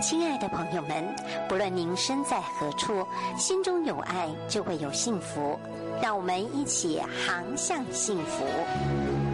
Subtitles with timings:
[0.00, 1.14] 亲爱的朋友们，
[1.46, 5.60] 不论您身在何处，心中有爱就会有幸福。
[6.00, 9.29] 让我们一起航向幸福。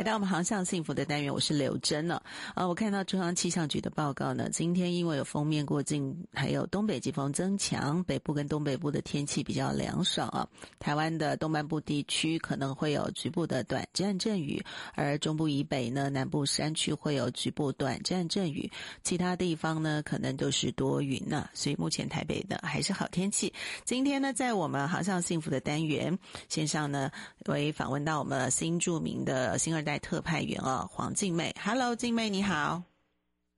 [0.00, 2.22] 来到我们航向幸福的单元，我是刘真了。
[2.54, 10.48] 啊，我看到中央气象局的报告呢，今天因为有锋面过境，还有东北季风增强，北部跟东北部的天气比较凉爽啊。
[10.78, 18.72] 台湾的东半部地区可能会有局部的短暂阵雨，而中部以北呢，南部山区会有局部短暂阵雨，
[19.02, 23.52] 其他地方呢可能都是多云呢、所以目前台北的还是好天气。
[23.84, 27.10] 今天呢，在我们航向幸福的单元线上呢，
[27.44, 29.89] 为访问到我们新著名的新二代。
[29.98, 32.82] 特派员哦，黄静妹，Hello，静妹你好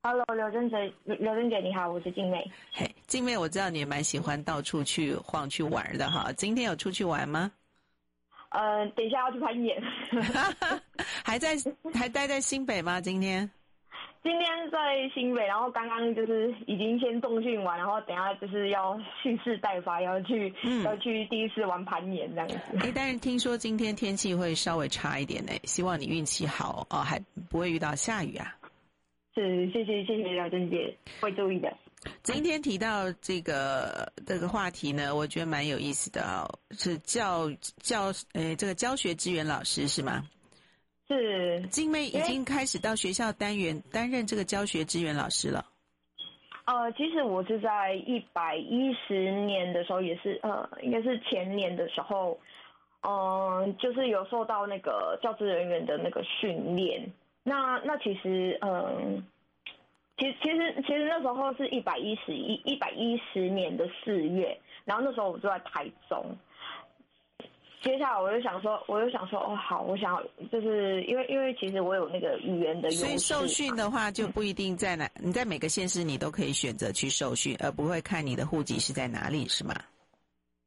[0.03, 2.51] ，Hello，刘真姐，刘真姐你好，我是静妹。
[2.73, 7.53] 嘿，静妹，我知道你也蛮喜欢到处去晃去玩的哈，今天有出去玩吗？
[8.51, 9.83] 呃，等一下要去攀岩，
[11.25, 11.57] 还在
[11.95, 13.01] 还待在新北吗？
[13.01, 13.51] 今天？
[14.23, 22.57] 今天在新北，然后刚刚就是已经先重训完，然后等下就是要蓄势待发，要去、嗯、要去第一次玩攀岩这样子。
[22.79, 27.21] 哎，但是听说今天天气会稍微差一点呢，希望你运气好哦，还
[27.51, 28.55] 不会遇到下雨啊。
[29.35, 31.77] 是，谢谢谢谢廖珍姐，会注意的。
[32.23, 36.47] 今天提到这个这个话题呢，我觉得蛮有意思的哦，
[36.79, 40.23] 是教教诶这个教学支援老师是吗？
[41.13, 45.65] 是，静妹已经开始到学校单元担任这个教学支援老师了。
[46.65, 52.39] 呃，其实我是在一百一十年的时候，也是呃，应该是前年的时候，
[53.03, 57.13] 嗯、呃，就是有受到那个教职人员的那个训练。
[57.43, 59.23] 那那其实，嗯、呃，
[60.19, 66.25] 其实其实其实那时候是一百一十一一百一十年的四月，然后那时候我住在台中。
[67.83, 79.75] 接下来我就想说，我就想说，哦，好，我想就是因为因为其实我有那个语言的优势，所以受训的话就不一定在哪，嗯、你在每个县市你都可以选择去受训，而不会看你的户籍是在哪里，是吗？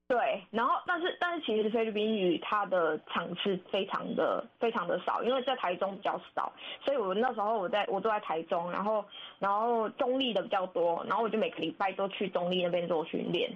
[0.07, 0.19] 对，
[0.51, 6.53] 然后但是但是其实菲律宾语它的场次非常的非常的少，因为在台中比较少，
[6.84, 9.03] 所以我那时候我在我都在台中，然后
[9.40, 13.50] 然后中立的比较多，然后我就每个礼拜都去中立那边做训练。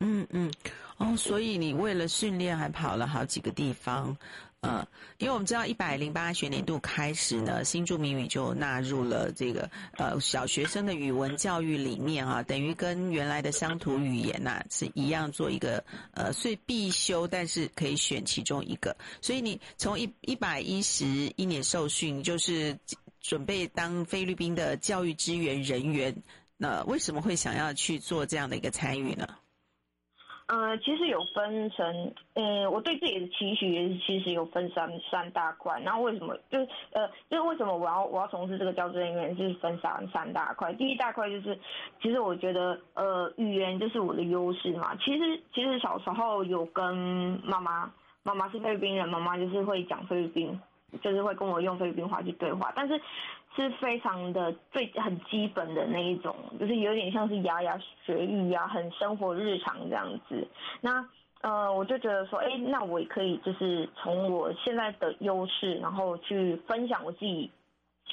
[0.00, 0.52] 嗯嗯，
[0.98, 4.16] 哦，所以你为了训练还跑了好几个地方，
[4.60, 4.86] 呃，
[5.18, 15.82] 因为我们知道一百零八学年度开始呢，新住民语就纳入了这个呃小学生的语文教育里面啊，等于跟原来的乡土语言呐、啊、是一样做一个
[16.12, 22.78] 呃，所以必修，但是可以选其中一个，所以你从一一百一十一年受训，就是
[23.20, 26.14] 准备当菲律宾的教育支援人员，
[26.56, 29.28] 那为什么会想要去做这样的一个参与呢？
[30.48, 35.78] 呃，其实有分成，嗯，我对自己的期许也是其实有分三三大块。
[35.80, 40.72] 然后为什么就是呃，就是为什么我要我要从事这个教职人员，就是分三三大块。
[40.72, 41.58] 第一大块就是，
[42.00, 44.96] 其实我觉得呃，语言就是我的优势嘛。
[44.96, 46.96] 其实其实小时候有跟
[47.44, 47.92] 妈妈，
[48.22, 50.58] 妈妈是菲律宾人，妈妈就是会讲菲律宾，
[51.02, 53.00] 就是会跟我用菲律宾话去对话，但是。
[53.56, 60.46] 是非常的最很基本的那一种，就是有点像是牙牙学语啊，很生活日常这样子。
[60.80, 61.04] 那
[61.40, 67.50] 呃，我就觉得说，哎、那我也可以就是从我现在的优势，然后去分享我自己，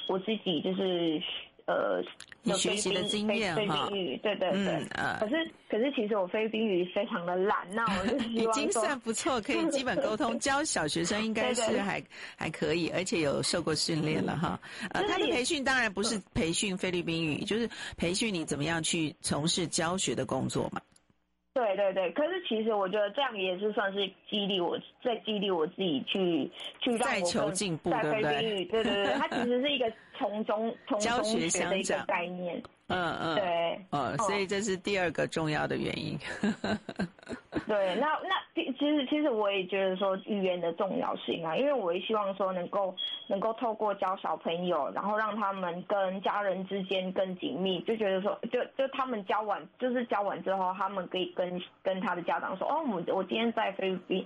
[0.08, 1.22] 我自己就是。
[1.66, 2.00] 呃，
[2.44, 4.58] 有学习的经验哈，菲律宾语，对对对。
[4.58, 12.00] 嗯呃、可是可是其实我菲律宾语非常的懒，那我就 希望已经算不错，可以基本沟通， 教小学生应该是还
[12.36, 14.60] 还可以，而且有受过训练了哈。
[14.90, 20.80] 呃，他的培训当然不是培训菲律宾语，就是培训你怎么样去从事教学的工作嘛。
[21.56, 26.50] 对对对，可是其实我觉得这样也是算是激励我，在激励我自己去
[26.80, 27.08] 去让
[27.42, 28.64] 我进步，对不对？
[28.66, 32.62] 对对对，它其实是一个从中从中学的一个概念。
[32.88, 36.16] 嗯嗯，对，嗯，所以这是第二个重要的原因。
[37.66, 42.94] 对，那那其实其实我也觉得说语言的重要性啊，因为我也希望说能够
[43.26, 54.24] 能够透过教小朋友，然后让他们跟家人之间更紧密，就觉得说就就他们教完就是教完之后，他们可以跟跟他的家长说，哦，我我今天在菲律宾。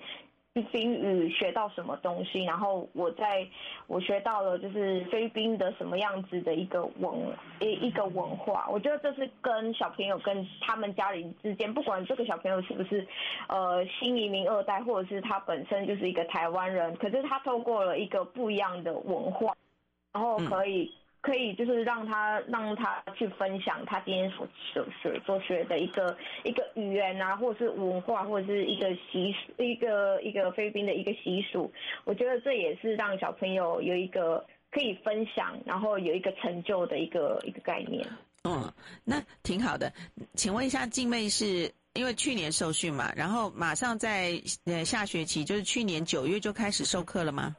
[0.52, 3.46] 菲律宾语学到什么东西，然后我在
[3.86, 7.14] 我学到了就是菲律宾的什么样子的一个文
[7.60, 13.06] 一一个文化，我觉得这是跟小朋友跟他们家人之间，不管这个小朋友是不是
[13.48, 19.54] 呃新移民二代，或者是他本身就是一个台湾人，可是他透过了一个不一样的文化，
[20.12, 31.70] 然后可以可以就是让他让他去分享他今天所所学所学的一个一个语言啊，或者是文化，或者是一个习俗，一个一个菲律宾的一个习俗。
[32.04, 38.06] 我觉得这也是让小朋友有一个可以分享，然后有一个成就的一个一个概念。
[38.44, 38.72] 嗯，
[39.04, 39.92] 那挺好的。
[40.34, 47.54] 请问一下，静妹是因为去年受训嘛，然后马上在呃下学期，就是去年九月就开始授课了吗？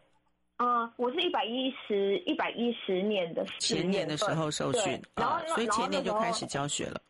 [0.62, 7.02] 啊、呃，我是一百一十一百一十年的前年的时候受训，然后、哦、所以前年就开始教学了。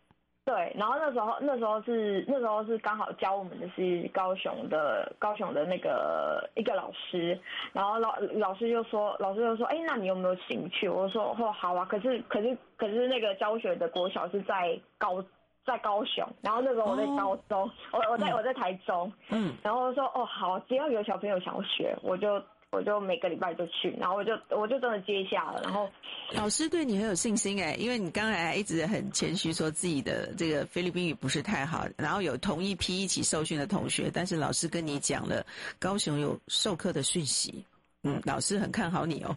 [0.46, 7.38] 对，然后那时候那时候是那时候是刚好教我们的是高雄的高雄的那个一个老师，
[7.74, 10.88] 然后老老师就说老师就说，哎，那你有没有兴趣？
[10.88, 15.22] 我说哦好啊，可是可是可是那个教学的国小是在高
[15.66, 22.42] 在高雄，然后那时候我在高中，哦、我我在、嗯、我在台中，嗯，然后说哦好，只要有小朋友想要学，我就。
[22.72, 25.62] 我就每个礼拜就去，然后我就我就真的接下了。
[25.62, 25.90] 然后
[26.34, 35.46] 老师对你很有信心哎，因为你刚才一直很谦虚说自己的这个菲律宾语不是太好，然后有同一批一起受训的同学，但是老师跟你讲了
[35.80, 37.66] 高雄有授课的讯息，
[38.04, 39.36] 嗯，老师很看好你哦。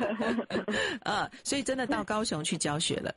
[1.04, 3.14] 啊，所以真的到高雄去教学了。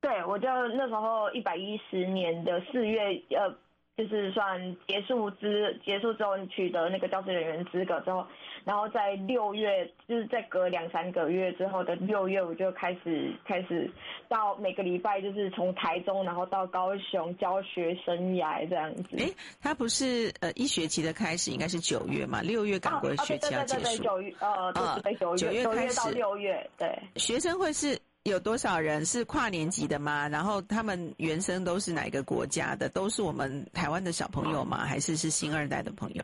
[0.00, 3.00] 对，我就那时候一百一十年的四月
[3.30, 3.56] 呃。
[3.96, 8.26] 就是算结束之结束之后，你取得那个教师人员资格之后，
[8.64, 13.88] 然后在六月，就是再隔两三个月之后的六月，我就开始开始
[14.28, 19.16] 到每个礼拜，就是从台中然后到高雄教学生涯这样子。
[19.16, 19.30] 哎，
[19.62, 22.42] 他不是呃一学期的开始应该是九月嘛？
[22.42, 23.82] 六月赶过学期要结束。
[23.82, 26.98] 对对对对，九月呃，对九月九月开始到六月，对。
[27.14, 27.96] 学生会是。
[28.24, 30.26] 有多少人是跨年级的吗？
[30.28, 32.88] 然后他们原生都是哪个国家的？
[32.88, 34.78] 都是我们台湾的小朋友吗？
[34.78, 36.22] 还是是新二代的朋友？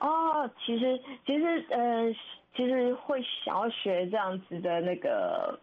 [0.00, 2.12] 哦，其实其实呃，
[2.56, 5.56] 其实会想要学这样子的那个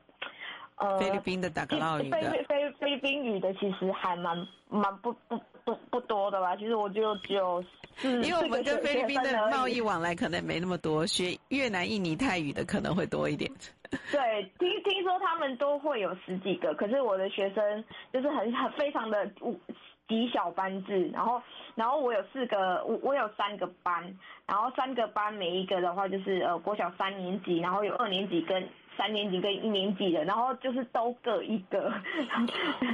[0.77, 6.55] 呃菲律宾的达格劳语的菲菲菲律宾语的，其实还蛮蛮不不不不多的吧？
[6.55, 7.61] 其实我就只有
[8.01, 13.51] 因为我们跟菲律宾的贸易往来可能没那么多，学越南、印尼泰语的可能会多一点。
[14.11, 19.29] 对，听听说他们都会有十几个，可是我的学生就是很很非常的
[20.07, 21.41] 极小班制，然后
[21.75, 24.03] 然后我有四个，我我有三个班，
[24.45, 28.67] 然后三个班每一个的话就是呃国小三年级，然后有二年级跟。
[28.97, 31.91] 三年级跟一年级的，然后就是都各一个。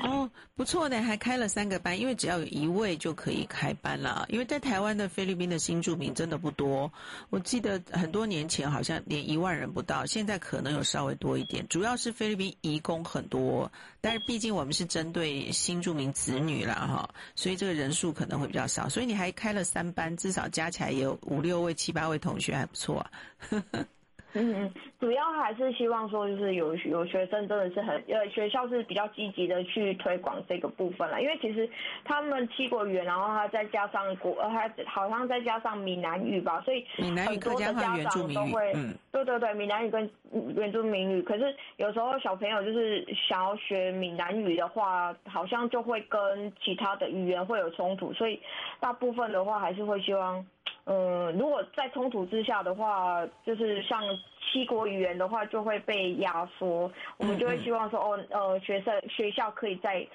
[0.02, 4.26] 哦，不错呢，还开了三个班，因为只要有一位就可以开班了。
[4.28, 6.92] 因为在台湾的菲律宾的新住民真的不多，
[7.30, 11.66] 我记得很多年前好像连一万人不到，现在可能有稍微多一点。
[11.70, 13.72] 主要是菲律宾移工很多，
[14.02, 18.90] 但是毕竟我们是针对新住民子女啦哈，所以这个人数可能会比较少。
[18.90, 23.12] 所以你还开了三班，至少加起来也有五六位、七八位同学，还不错啊。
[24.34, 31.22] 嗯，主要还是希望说，就是有有学生真的是很呃，学校是比较积极的去推广这个部分了。
[31.22, 31.70] 因为其实
[32.04, 40.10] 他们七国语言，然后他再加上国，呃，还好像再加上闽南语吧，所以很多的家长都会，嗯，对对对，闽南语跟
[40.56, 41.22] 原住民语。
[41.22, 48.40] 可是有时候小朋友就是想要学闽南语的话，好像就会跟其他的语言会有冲突，所以
[48.80, 50.46] 大部分的话还是会希望。
[50.86, 54.02] 嗯，如果在冲突之下的话，就是像
[54.42, 56.92] 七国语言的话，就会被压缩。
[57.18, 60.06] 我们就会希望说，哦，呃，学生学校可以再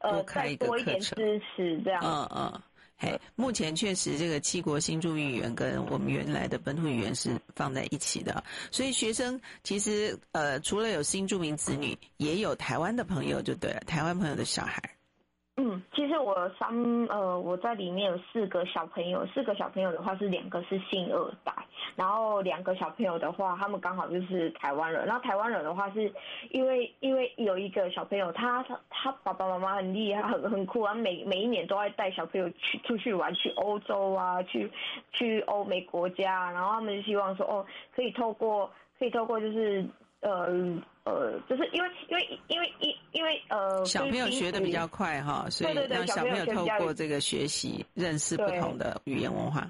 [0.00, 2.02] 呃再多一点支持，这样。
[2.04, 2.62] 嗯嗯，
[2.98, 8.42] 嘿，目前确实这个七国新住民语言跟我们原来的本土语言是放在一起的，
[8.72, 14.82] 所以学生其实呃除了有新住民子女，也有台湾的朋友就对了，台湾朋友的小孩。
[15.60, 16.68] 嗯，其实我三
[17.08, 21.52] 呃，我在里面有四个小朋友，四个小朋友的话是两个是新二代，
[21.96, 25.04] 然后两个小朋友的话，他们刚好就是台湾人。
[25.04, 26.12] 然后台湾人的话是，
[26.50, 34.70] 因为因为有一个小朋友，他他他爸爸妈妈很厉害，很很酷啊，每每一年都会带小朋友去出去玩，去欧洲啊，去
[35.10, 39.84] 去欧美国家，然后他们就希望说，哦，可以透过可以透过就是
[40.20, 40.82] 呃。
[41.04, 49.66] 呃，就是因为因为因为因因为呃，小朋友学的比较快哈，所以让小朋友透过这个学习认识不同的语言文化。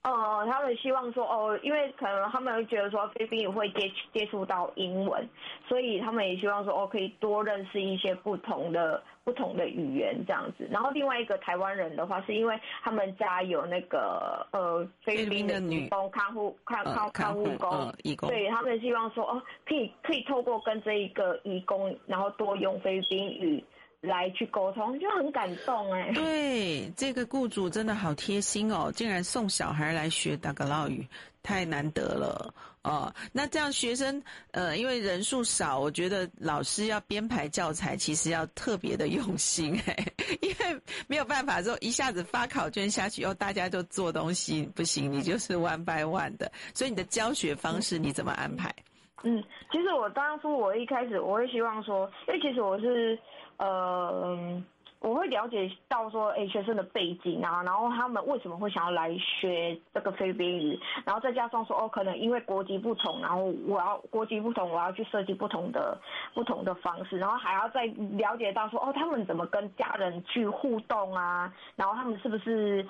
[0.00, 0.10] 呃，
[0.50, 5.28] 他们希望说哦，因为可能他们会觉得说菲律宾也会接接触到英文，
[5.68, 10.68] 所以他们也希望说哦，可以多认识一些不同的不同的语言这样子。
[10.70, 23.64] 然后另外一个台湾人的话，是因为他们家有那个呃菲律宾的女工看护看看看护工，义工，对他们希望说哦，可以可以透过跟这一个义工，然后多用菲律宾语。
[24.02, 26.10] 来去沟通，就很感动哎。
[26.14, 31.06] 对，这个雇主真的好贴心哦，竟然送小孩来学达格劳语，
[31.42, 33.12] 太难得了哦。
[33.32, 34.22] 那这样学生
[34.52, 39.96] 呃，因为人数少，我觉得老师要编排教材，其实要特别的用心 哎，
[40.40, 48.74] 因为没有办法说一下子发考卷下去，哦，大家就做东西不行，你就是 one by one 的，所以你的教学方式你怎么安排？
[49.22, 53.18] 嗯，其实我当初我一开始我会希望说，因为其实我是。
[53.62, 54.62] 呃，
[55.00, 65.98] 我会了解到说，哎，学生的背景啊，然后他们为什么会想要来学这个菲律宾语，然后再加上说，哦，可能因为国籍不同，然后我要国籍不同，我要去设计不同的
[66.34, 72.86] 不同的方式，然后还要再了解到说，哦，他们怎么跟家人去互动啊，然后他们是不是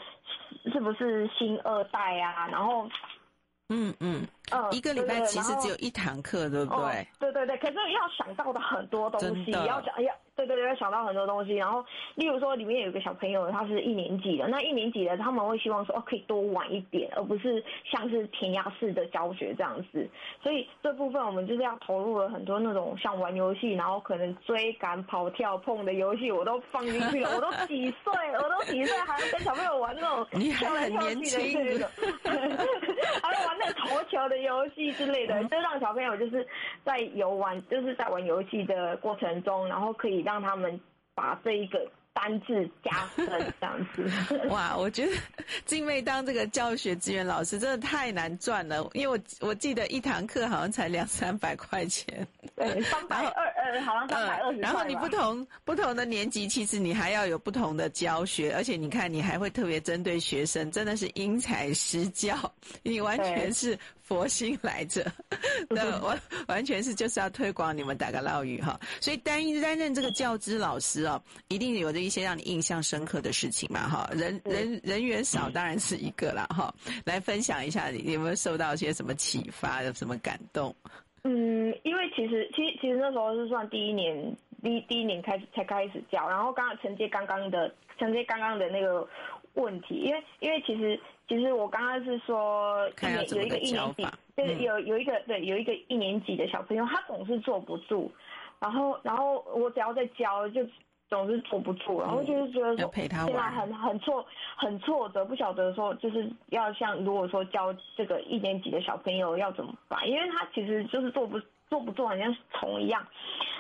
[0.72, 2.88] 是不是新二代啊，然后。
[3.72, 6.84] 嗯嗯，嗯，一个礼拜其实只有一堂课，对不对？
[6.84, 10.12] 哦，对对对，可是要想到的很多东西，要想，哎呀。
[10.40, 11.54] 对对对，要想到很多东西。
[11.54, 14.48] 然后，例如说，里面有一个小朋友，他是一年级的。
[14.48, 20.08] 那一年级的他们会希望说，哦，可以多玩一点，而不是像是填鸭式的教学这样子。
[20.42, 27.30] 所以这部分我们就是要投入了很多那种像玩游戏，然后可能追赶、跑跳、碰的游戏，我都放进去了。
[27.36, 30.26] 我都几岁，我都几岁，还要跟小朋友玩那种
[30.58, 31.88] 跳来跳去的这种，
[33.22, 36.46] 还要玩那个投球的游戏之类的，就让小朋友就是
[36.84, 40.40] 在游玩，就是在玩游戏的过程中，然后可以让。
[40.40, 40.80] 他们
[41.14, 41.78] 把这一个
[42.14, 43.28] 单字加分，
[43.60, 44.08] 这样子。
[44.48, 45.12] 哇，我觉得
[45.64, 52.26] 静妹当这个教学资源老师真的太难赚了，因为我我记得一堂课好像才两三百块钱。
[52.56, 54.58] 对，三百二呃，好像三百二十。
[54.58, 62.34] 然后你不同不同的年级，其实你还要有不同的教学，而且你看你还会特别针对学生，真的是因材施教，
[62.82, 63.78] 你完全是。
[64.10, 65.06] 佛心来着，
[65.70, 76.74] 那完完全是就是要推广你们打个烙语哈，所以担担任这个教资老师哦，一定有着一些让你印象深刻的事情嘛哈，人人人员少当然是一个了哈，
[77.04, 80.74] 来分享一下你有没有受到一些什么启发，有什么感动？
[81.22, 89.06] 嗯，因为其实其实其实那时候是算第一年第一第一年开始才开始教，然后刚刚承接刚刚的承接刚刚的那个
[89.54, 90.98] 问题，因为因为其实。
[91.28, 94.04] 其实我刚刚是说，一年有一个一年级，
[94.34, 98.10] 对，有有一个对，有一个一年级的小朋友，他总是坐不住，
[98.58, 100.66] 然后然后我只要在教，就
[101.08, 104.26] 总是坐不住，然后就是觉得说，现在很很挫
[104.56, 113.06] 很挫折，不晓得说就是要像如果说教这个一年级的小朋友要怎么办，因为他其实就是坐不坐不住，好像虫一样。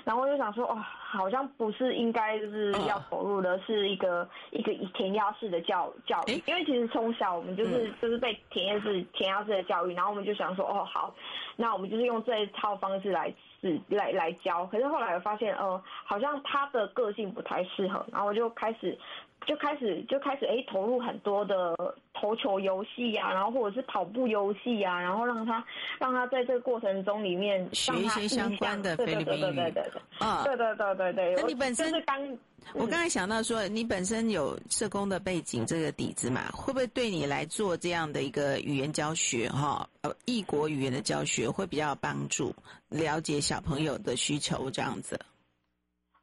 [0.04, 11.14] 然后我就想说，哦，好像不是应该就是要投入的是一个、哦、一个填鸭式的教教育，因为其实从小我们就是、嗯、就是被填鸭式填鸭式的教育，然后我们就想说，哦，好，
[11.56, 14.66] 那我们就是用这一套方式来是来来教。
[14.66, 18.98] 可是后来我发现，呃，好像他的个性不太适合，然后我就开始。
[19.46, 21.74] 就开始就开始哎，投入很多的
[22.20, 25.64] 投球游戏呀，然后或者是跑步游戏呀，然后让他
[25.98, 29.40] 让他在这个过程中里面学一些相关的菲律宾语。
[29.40, 31.34] 对对对对对啊，对对对对对。
[31.36, 32.38] 那你本身是刚，
[32.74, 42.54] 我刚才想到说，你本身有社工的背景这个底子嘛，会不会对你来做这样的一个语言教学哈，呃，异国语言的教学会比较有帮助，
[42.90, 45.18] 了解小朋友的需求这样子？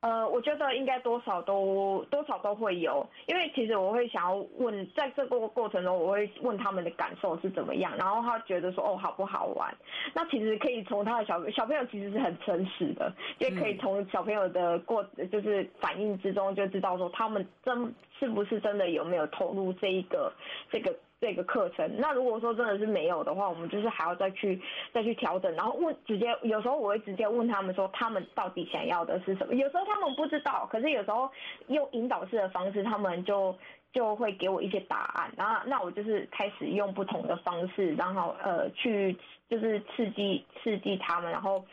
[0.02, 9.76] 呃，我觉得应该多少都多少都会有，因为其实我会想要问，在这个过程中，我会问他们的感受是怎么样，然后他觉得说哦好不好玩，
[10.14, 20.32] 那其实可以从他的小小朋友其实是很诚实的，也可以从小朋友的过就是反应之中就知道说他们真是不是真的有没有投入这一个
[20.70, 20.96] 这个。
[21.20, 24.62] 这个课程，那如果说真的是没有的话，我们就是还要再去
[24.94, 29.56] 再去调整，然后问直接，有时候我会直接问他们说，他们到底想要的是什么？
[29.56, 31.28] 有时候他们不知道，可是有时候
[31.70, 33.58] 用引导式的方式，他们就
[33.92, 39.18] 就会给我一些答案，然后那我就是开始用不同的方式，然后呃去
[39.50, 41.66] 就是刺激刺激他们，然后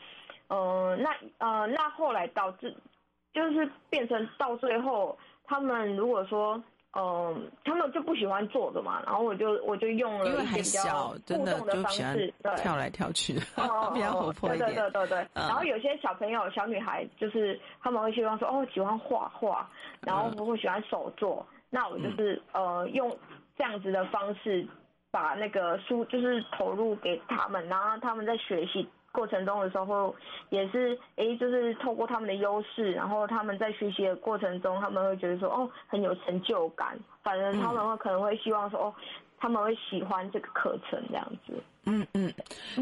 [0.49, 2.75] 呃那呃那后来导致
[3.35, 6.63] 就是变成到最后，他们如果说。
[6.97, 13.35] 嗯，他们就不喜欢坐着嘛，然后我就我就用了一些比较互动的方式，对，跳来跳去，
[13.93, 14.69] 比较活泼一点。
[14.71, 15.27] 对对对对，对。
[15.35, 19.69] 然后有些小朋友、小女孩，就是他们会希望说，哦，喜欢画画，
[20.01, 21.55] 然后不会喜欢手作，嗯。
[21.71, 23.11] 那我就是呃，用
[23.59, 24.65] 这样子的方式，
[25.11, 28.89] 把那个书就是投入给他们，然后他们在学习。
[29.15, 30.13] 过程中的时候，
[30.51, 36.99] 也是诶，就是透过他们的优势，然后他们在学习的过程中，他们会觉得说，哦，很有成就感。
[37.23, 38.95] 反正他们会可能会希望说，哦，
[39.39, 41.55] 他们会喜欢这个课程这样子。
[41.87, 42.33] 嗯嗯，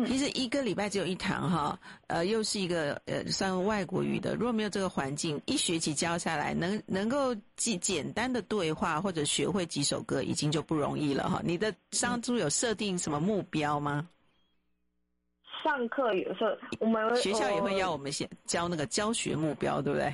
[0.06, 11.42] 其实一个礼拜只有一堂哈，呃，又是一个呃算外国语的，如果没有这个环境，一学期教下来，能能够记简单的对话或者学会几首歌，已经就不容易了哈。
[11.44, 14.08] 你的当初有设定什么目标吗？
[15.62, 16.50] 上课有时候
[16.80, 20.12] 我们学校也会要我们先教那个教学目标，对不对？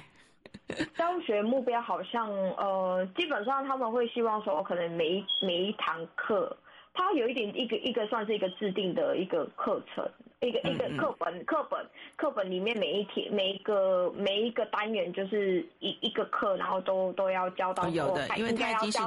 [0.97, 6.57] 教学目标好像呃，基本上他们会希望说，可能每一每一堂课。
[6.95, 10.05] 它有一点一个一个算是一个制定的一个课程，
[10.40, 11.87] 一个一个课本课本
[12.17, 17.88] 课本里面每一天每一个每一个单元就是一一个课，然后都都要教到。
[17.90, 18.99] 有的，因为它已经是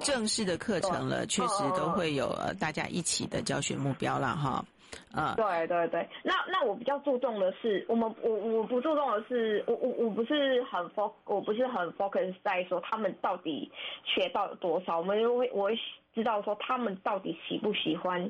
[0.00, 4.64] 正式的课程了，确实都会有呃大家一起的教学目标了哈。
[5.12, 13.70] 啊，对对对，那那我比较注重的是，我们我我不注重的是，我我我不是很 focus，我不是很 focus 在说他们到底
[14.04, 15.78] 学到了多少，我们会我会
[16.14, 18.28] 知道说他们到底喜不喜欢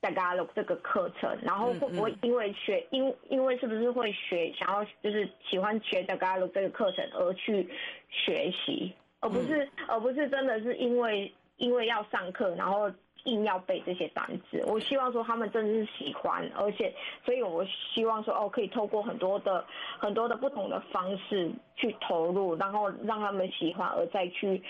[0.00, 7.68] Tagalog 这个课程，然后会不会因为学，因、嗯嗯、因为是不是会学，想要就是喜欢学 Tagalog 这个课程而去
[8.08, 12.90] 学习，而不是、嗯、而不是真的是因为因为要上课，然后。
[13.24, 19.64] 硬要背这些单词，我希望说他们真的是喜欢，而且，所以我希望说哦，可以透过很多的
[19.98, 24.62] 很多的不同的方式去投入，然后让他们喜欢，而再去，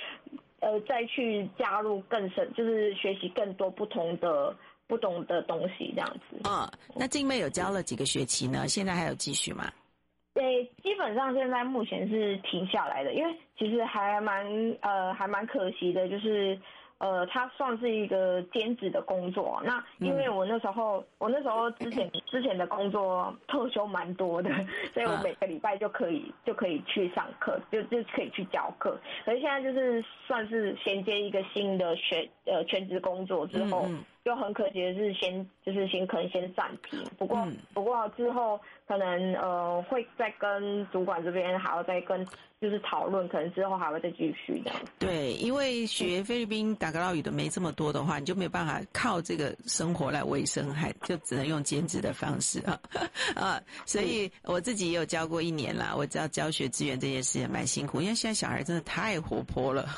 [0.59, 4.54] 呃，再去加入更深，就是学习更多不同的
[4.88, 6.49] 不同的东西这样子。
[6.49, 8.66] 啊、哦，那静妹有教了几个学期呢？
[8.66, 9.71] 现在还有继续吗？
[10.35, 14.45] 对，基本上现在目前是停下来的，因为其实还蛮
[14.80, 16.59] 呃还蛮可惜的，就是。
[17.00, 19.61] 呃，它算是一个兼职的工作。
[19.64, 24.50] 那因为我那时候，嗯、我那时候之前之前的工作特休蛮多的，
[24.95, 28.99] 所以我每个礼拜就可以 就可以去上课，就就可以去教课。
[29.25, 37.02] 可是现在就是算是衔接一个新的学呃全职工作之后，嗯嗯就很可惜的是先就是先可能先暂停。
[37.18, 42.25] 不过、嗯、不过之后可能呃会再跟主管这边还要再跟。
[42.60, 44.78] 就是讨论，可能之后还会再继续这样。
[44.99, 52.78] 对，因为学菲律宾打格劳语的没这么多的话，你就没有办法靠这个生活来维生，还就只能用兼职的方式啊
[53.34, 53.62] 啊！
[53.87, 59.88] 所以我自己也有教过一年啦，我知道教学资源这件事也蛮辛苦，因为现在小孩真的太活泼了，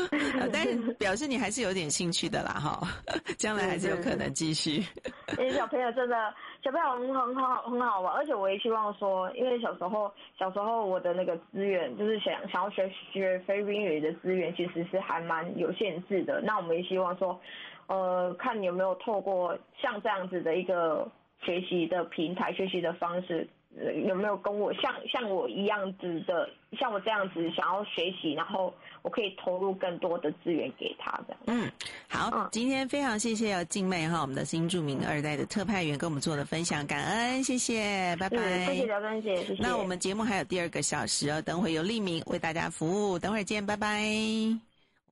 [0.52, 2.86] 但是表示你还是有点兴趣的啦哈，
[3.38, 4.84] 将来还是有可能继续。
[5.38, 6.34] 因为小朋友真的。
[6.62, 16.42] 小朋友很很好很好玩，而且我也希望说，因为小时候小时候我的那个资源就是想想要学学菲律宾语的资源其实是还蛮有限制的。
[16.42, 17.40] 那我们也希望说，
[17.86, 23.59] 呃，看你有没有透过像这样子的一个学习的平台、学习的方式，呃，
[24.06, 28.72] 有没有跟我像像我一样子的，像我这样子想要学习，然后。
[29.02, 31.34] 我可以投入更多的资源给他的。
[31.46, 31.72] 嗯，
[32.06, 38.36] 好，嗯、今天非常谢谢静妹哈，我们的新著名二代的特派员跟我们做的分享，感恩，谢谢，拜拜。
[38.36, 39.62] 嗯、谢谢刘珍姐，谢谢。
[39.62, 44.69] 那我们节目还有第二个小时哦，等会有立明为大家服务，等会儿见，拜拜。